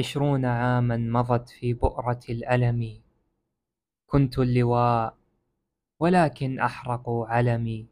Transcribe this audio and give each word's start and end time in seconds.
عشرون 0.00 0.44
عاما 0.44 0.96
مضت 0.96 1.48
في 1.48 1.74
بؤرة 1.74 2.20
الألم. 2.28 3.02
كنت 4.06 4.38
اللواء 4.38 5.16
ولكن 6.00 6.60
أحرقوا 6.60 7.26
علمي. 7.26 7.86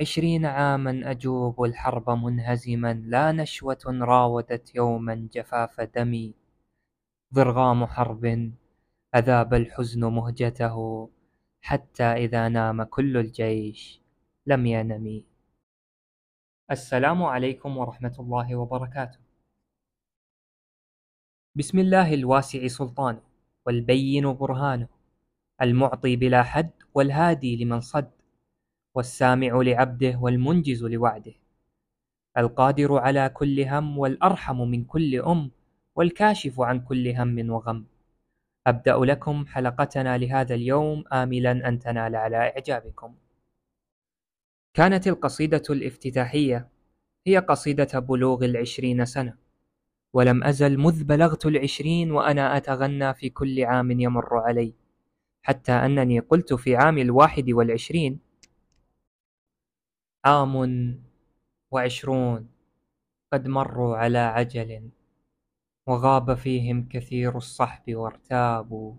عشرين 0.00 0.46
عاما 0.46 1.10
أجوب 1.10 1.64
الحرب 1.64 2.10
منهزما. 2.10 2.92
لا 2.92 3.32
نشوة 3.32 3.78
راودت 3.86 4.74
يوما 4.74 5.28
جفاف 5.32 5.80
دمي. 5.80 6.34
ضرغام 7.34 7.86
حرب 7.86 8.52
أذاب 9.14 9.54
الحزن 9.54 10.04
مهجته. 10.04 11.08
حتى 11.60 12.04
إذا 12.04 12.48
نام 12.48 12.82
كل 12.82 13.16
الجيش 13.16 14.00
لم 14.46 14.66
ينم 14.66 15.22
السلام 16.70 17.22
عليكم 17.22 17.76
ورحمة 17.76 18.16
الله 18.18 18.56
وبركاته. 18.56 19.25
بسم 21.56 21.78
الله 21.78 22.14
الواسع 22.14 22.66
سلطانه 22.66 23.20
والبين 23.66 24.32
برهانه 24.32 24.88
المعطي 25.62 26.16
بلا 26.16 26.42
حد 26.42 26.70
والهادي 26.94 27.64
لمن 27.64 27.80
صد 27.80 28.10
والسامع 28.94 29.62
لعبده 29.62 30.18
والمنجز 30.18 30.84
لوعده. 30.84 31.32
القادر 32.38 32.98
على 32.98 33.28
كل 33.28 33.60
هم 33.60 33.98
والأرحم 33.98 34.60
من 34.60 34.84
كل 34.84 35.20
أم 35.20 35.50
والكاشف 35.94 36.60
عن 36.60 36.80
كل 36.80 37.08
هم 37.08 37.50
وغم. 37.50 37.86
أبدأ 38.66 38.96
لكم 38.96 39.46
حلقتنا 39.46 40.18
لهذا 40.18 40.54
اليوم 40.54 41.04
آملا 41.12 41.68
أن 41.68 41.78
تنال 41.78 42.16
على 42.16 42.36
إعجابكم. 42.36 43.14
كانت 44.74 45.06
القصيدة 45.08 45.62
الافتتاحية 45.70 46.68
هي 47.26 47.38
قصيدة 47.38 47.98
بلوغ 47.98 48.44
العشرين 48.44 49.04
سنة. 49.04 49.45
ولم 50.12 50.44
أزل 50.44 50.78
مذ 50.78 51.04
بلغت 51.04 51.46
العشرين 51.46 52.10
وأنا 52.10 52.56
أتغنى 52.56 53.14
في 53.14 53.30
كل 53.30 53.64
عام 53.64 53.90
يمر 53.90 54.38
علي 54.38 54.74
حتى 55.42 55.72
أنني 55.72 56.18
قلت 56.20 56.54
في 56.54 56.76
عام 56.76 56.98
الواحد 56.98 57.50
والعشرين 57.50 58.20
عام 60.24 60.54
وعشرون 61.70 62.48
قد 63.32 63.48
مروا 63.48 63.96
على 63.96 64.18
عجل 64.18 64.90
وغاب 65.86 66.34
فيهم 66.34 66.88
كثير 66.88 67.36
الصحب 67.36 67.94
وارتابوا 67.94 68.94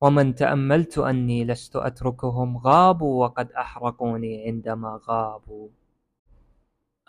ومن 0.00 0.34
تأملت 0.34 0.98
أني 0.98 1.44
لست 1.44 1.76
أتركهم 1.76 2.58
غابوا 2.58 3.24
وقد 3.24 3.52
أحرقوني 3.52 4.46
عندما 4.46 5.00
غابوا. 5.08 5.68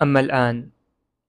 أما 0.01 0.19
الآن 0.19 0.69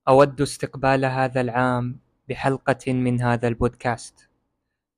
أود 0.09 0.41
استقبال 0.41 1.05
هذا 1.05 1.41
العام 1.41 2.01
بحلقة 2.29 2.93
من 2.93 3.21
هذا 3.23 3.49
البودكاست. 3.49 4.31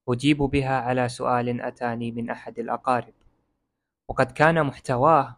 أجيب 0.08 0.38
بها 0.38 0.80
على 0.80 1.08
سؤال 1.08 1.60
أتاني 1.60 2.12
من 2.12 2.30
أحد 2.30 2.58
الأقارب. 2.58 3.14
وقد 4.08 4.32
كان 4.32 4.66
محتواه. 4.66 5.36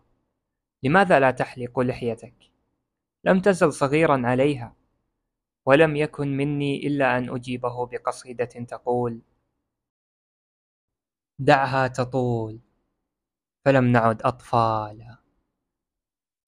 لماذا 0.83 1.21
لا 1.21 1.31
تحلق 1.31 1.81
لحيتك؟ 1.81 2.35
لم 3.25 3.41
تزل 3.41 3.73
صغيرا 3.73 4.23
عليها. 4.27 4.77
ولم 5.67 5.97
يكن 5.97 6.37
مني 6.37 6.87
إلا 6.87 7.19
أن 7.19 7.31
أجيبه 7.35 7.87
بقصيدة 7.87 8.45
تقول 8.45 9.21
دعها 11.39 11.87
تطول 11.89 12.61
فلم 13.65 13.85
نعد 13.93 14.23
أطفالا. 14.23 15.20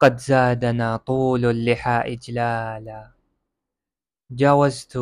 قد 0.03 0.19
زادنا 0.19 0.97
طول 0.97 1.45
اللحى 1.45 2.13
إجلالا 2.13 3.11
جاوزت 4.31 4.99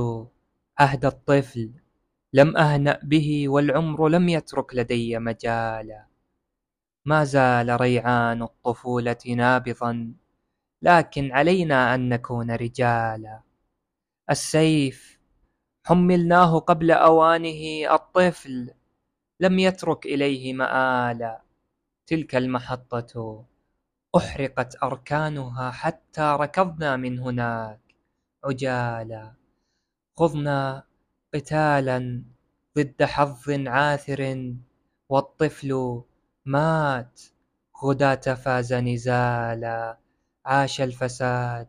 عهد 0.79 1.05
الطفل 1.05 1.71
لم 2.33 2.57
أهنأ 2.57 3.01
به 3.03 3.49
والعمر 3.49 4.09
لم 4.09 4.29
يترك 4.29 4.75
لدي 4.75 5.19
مجالا. 5.19 6.05
ما 7.05 7.25
زال 7.25 7.81
ريعان 7.81 8.43
الطفولة 8.43 9.17
نابضا 9.37 10.15
لكن 10.83 11.33
علينا 11.33 11.95
أن 11.95 12.09
نكون 12.09 12.51
رجالا. 12.51 13.41
السيف 14.31 15.21
حملناه 15.87 16.59
قبل 16.59 16.91
أوانه 16.91 17.95
الطفل 17.95 18.71
لم 19.41 19.59
يترك 19.59 20.07
إليه 20.07 20.55
مآلا. 20.55 21.43
تلك 22.07 22.37
المحطة 22.37 23.45
أحرقت 24.17 24.83
أركانها 24.83 25.71
حتى 25.71 26.37
ركضنا 26.41 26.97
من 26.97 27.19
هناك. 27.19 27.81
عجالا 28.45 29.35
خضنا 30.19 30.85
قتالا 31.35 32.25
ضد 32.79 33.03
حظ 33.05 33.51
عاثر 33.51 34.55
والطفل 35.09 36.03
مات. 36.45 37.21
غداة 37.85 38.35
فاز 38.35 38.73
نزالا 38.75 39.99
عاش 40.47 40.81
الفساد 40.81 41.69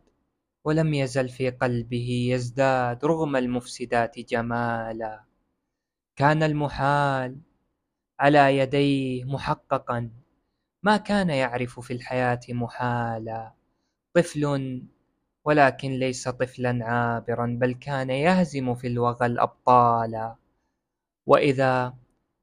ولم 0.66 0.94
يزل 0.94 1.30
في 1.30 1.50
قلبه 1.50 2.30
يزداد 2.32 3.06
رغم 3.06 3.36
المفسدات 3.36 4.20
جمالا. 4.20 5.24
كان 6.16 6.44
المحال 6.44 7.38
على 8.20 8.58
يديه 8.58 9.24
محققا. 9.24 10.21
ما 10.84 10.98
كان 10.98 11.30
يعرف 11.30 11.80
في 11.80 11.94
الحياة 11.94 12.40
محالا. 12.50 13.54
طفل 14.14 14.82
ولكن 15.46 15.92
ليس 15.92 16.30
طفلا 16.30 16.86
عابرا 16.86 17.58
بل 17.60 17.74
كان 17.74 18.10
يهزم 18.10 18.76
في 18.76 18.88
الوغى 18.88 19.26
الأبطالا. 19.26 20.36
وإذا 21.26 21.94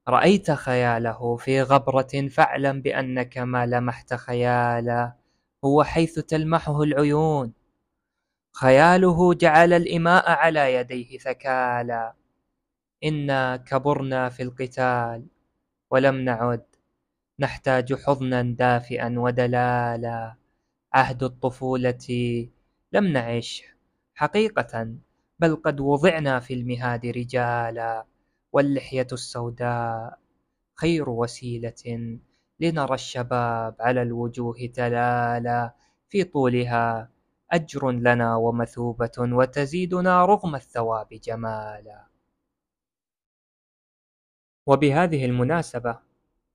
رأيت 0.07 0.51
خياله 0.51 1.37
في 1.37 1.61
غبرة 1.61 2.27
فاعلم 2.29 2.81
بأنك 2.81 3.37
ما 3.37 3.65
لمحت 3.65 4.13
خيالا 4.13 5.13
هو 5.65 5.83
حيث 5.83 6.19
تلمحه 6.19 6.83
العيون. 6.83 7.53
خياله 8.53 9.33
جعل 9.33 9.73
الإماء 9.73 10.31
على 10.31 10.73
يديه 10.73 11.17
ثكالا. 11.17 12.13
إنا 13.03 13.57
كبرنا 13.57 14.29
في 14.29 14.43
القتال 14.43 15.27
ولم 15.91 16.15
نعد 16.15 16.68
نحتاج 17.39 17.93
حضنا 17.93 18.41
دافئا 18.41 19.15
ودلالا. 19.17 20.35
عهد 20.93 21.23
الطفولة 21.23 22.07
لم 22.91 23.07
نعش 23.07 23.63
حقيقة 24.15 24.95
بل 25.39 25.55
قد 25.55 25.79
وضعنا 25.79 26.39
في 26.39 26.53
المهاد 26.53 27.05
رجالا. 27.05 28.05
واللحية 28.51 29.07
السوداء 29.11 30.19
خير 30.75 31.09
وسيلة 31.09 32.19
لنرى 32.59 32.93
الشباب 32.93 33.75
على 33.79 34.01
الوجوه 34.01 34.57
تلالا. 34.73 35.73
في 36.09 36.23
طولها 36.23 37.09
أجر 37.51 37.91
لنا 37.91 38.35
ومثوبة 38.35 39.17
وتزيدنا 39.19 40.25
رغم 40.25 40.55
الثواب 40.55 41.07
جمالا. 41.07 42.05
وبهذه 44.65 45.25
المناسبة 45.25 46.08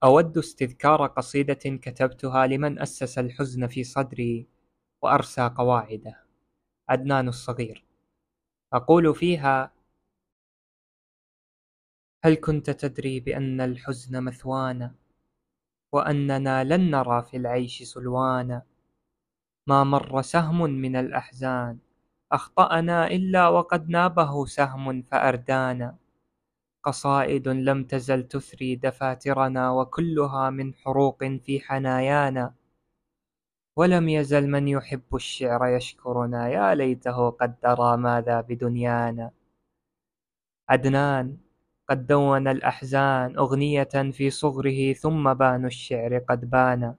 أود 0.04 0.38
استذكار 0.38 1.06
قصيدة 1.06 1.54
كتبتها 1.54 2.46
لمن 2.46 2.78
أسس 2.78 3.18
الحزن 3.18 3.66
في 3.66 3.84
صدري 3.84 4.46
وأرسى 5.02 5.50
قواعده. 5.56 6.24
عدنان 6.88 7.28
الصغير. 7.28 7.84
أقول 8.72 9.14
فيها 9.14 9.72
هل 12.24 12.34
كنت 12.34 12.70
تدري 12.70 13.20
بأن 13.20 13.60
الحزن 13.60 14.22
مثوانا 14.24 14.94
وأننا 15.92 16.64
لن 16.64 16.90
نرى 16.90 17.22
في 17.22 17.36
العيش 17.36 17.82
سلوانا؟ 17.82 18.62
ما 19.66 19.84
مر 19.84 20.22
سهم 20.22 20.70
من 20.70 20.96
الأحزان 20.96 21.78
أخطأنا 22.32 23.06
إلا 23.06 23.48
وقد 23.48 23.88
نابه 23.88 24.46
سهم 24.46 25.02
فأردانا. 25.02 25.96
قصائد 26.84 27.48
لم 27.48 27.84
تزل 27.84 28.22
تثري 28.28 28.76
دفاترنا 28.76 29.70
وكلها 29.70 30.50
من 30.50 30.74
حروق 30.74 31.24
في 31.24 31.60
حنايانا. 31.60 32.54
ولم 33.76 34.08
يزل 34.08 34.50
من 34.50 34.68
يحب 34.68 35.14
الشعر 35.14 35.66
يشكرنا 35.66 36.48
يا 36.48 36.74
ليته 36.74 37.30
قد 37.30 37.54
درى 37.62 37.96
ماذا 37.96 38.40
بدنيانا. 38.40 39.30
عدنان 40.68 41.36
قد 41.88 42.06
دون 42.06 42.48
الأحزان 42.48 43.36
أغنية 43.36 43.94
في 44.12 44.30
صغره 44.30 44.92
ثم 44.92 45.34
بان 45.34 45.64
الشعر 45.66 46.18
قد 46.18 46.50
بان 46.50 46.94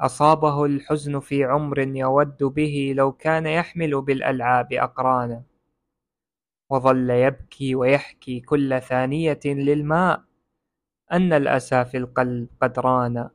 أصابه 0.00 0.64
الحزن 0.64 1.20
في 1.20 1.44
عمر 1.44 1.78
يود 1.78 2.38
به 2.42 2.94
لو 2.96 3.12
كان 3.12 3.46
يحمل 3.46 4.02
بالألعاب 4.02 4.72
أقرانا. 4.72 5.42
وظل 6.70 7.10
يبكي 7.10 7.74
ويحكي 7.74 8.40
كل 8.40 8.80
ثانية 8.82 9.40
للماء 9.44 10.22
أن 11.12 11.32
الأسى 11.32 11.84
في 11.84 11.96
القلب 11.96 12.48
قد 12.60 12.78
ران. 12.78 13.30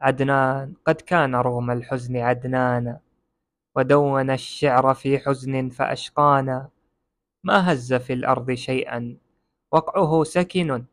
عدنان 0.00 0.74
قد 0.86 0.94
كان 0.94 1.34
رغم 1.34 1.70
الحزن 1.70 2.16
عدنانا 2.16 3.00
ودون 3.76 4.30
الشعر 4.30 4.94
في 4.94 5.18
حزن 5.18 5.68
فأشقانا. 5.68 6.68
ما 7.44 7.72
هز 7.72 7.94
في 7.94 8.12
الأرض 8.12 8.50
شيئا 8.52 9.16
وقعه 9.72 10.24
سكن 10.24 10.84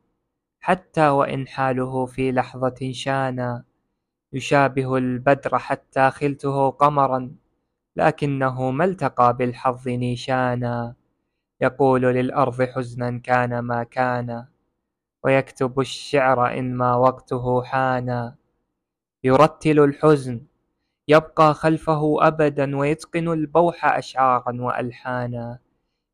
حتى 0.59 1.07
وإن 1.09 1.47
حاله 1.47 2.05
في 2.05 2.31
لحظة 2.31 2.91
شانا. 2.91 3.63
يشابه 4.33 4.97
البدر 4.97 5.57
حتى 5.59 6.11
خلته 6.11 6.69
قمرا 6.69 7.35
لكنه 7.95 8.71
ما 8.71 8.85
التقى 8.85 9.37
بالحظ 9.37 9.87
نيشانا. 9.87 10.95
يقول 11.61 12.01
للأرض 12.01 12.61
حزنا 12.61 13.17
كان 13.17 13.59
ما 13.59 13.83
كان 13.83 14.45
ويكتب 15.23 15.79
الشعر 15.79 16.57
إن 16.59 16.75
ما 16.75 16.95
وقته 16.95 17.63
حانا 17.63 18.35
يرتل 19.23 19.79
الحزن 19.79 20.41
يبقى 21.07 21.53
خلفه 21.53 22.27
أبدا 22.27 22.77
ويتقن 22.77 23.27
البوح 23.27 23.85
أشعارا 23.85 24.61
وألحانا. 24.61 25.59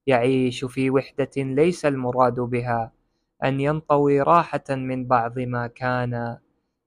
يعيش 0.08 0.66
في 0.66 0.90
وحدة 0.90 1.32
ليس 1.38 1.86
المراد 1.86 2.40
بها 2.40 2.92
أن 3.44 3.60
ينطوي 3.60 4.22
راحة 4.22 4.64
من 4.70 5.08
بعض 5.08 5.40
ما 5.40 5.68
كان. 5.68 6.38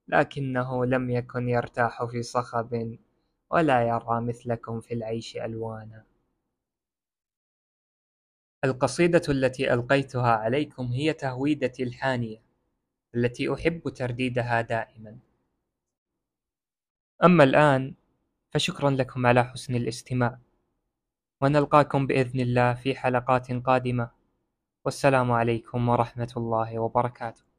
لكنه 0.09 0.87
لم 0.87 1.11
يكن 1.11 1.49
يرتاح 1.49 2.05
في 2.05 2.23
صخب 2.23 2.97
ولا 3.51 3.83
يرى 3.89 4.21
مثلكم 4.21 4.81
في 4.81 4.95
العيش 4.95 5.37
ألوانا. 5.37 6.05
القصيدة 8.65 9.23
التي 9.29 9.75
ألقيتها 9.75 10.31
عليكم 10.33 10.87
هي 10.87 11.13
تهويدتي 11.13 11.83
الحانية 11.83 12.43
التي 13.15 13.55
أحب 13.55 13.89
ترديدها 13.89 14.61
دائما. 14.61 15.19
أما 17.25 17.45
الآن 17.45 17.95
فشكرا 18.51 18.91
لكم 18.91 19.27
على 19.27 19.45
حسن 19.45 19.75
الاستماع. 19.75 20.39
ونلقاكم 21.41 22.07
بإذن 22.07 22.41
الله 22.41 22.75
في 22.75 22.95
حلقات 22.95 23.53
قادمة. 23.53 24.11
والسلام 24.85 25.33
عليكم 25.33 25.89
ورحمة 25.89 26.33
الله 26.37 26.79
وبركاته. 26.79 27.50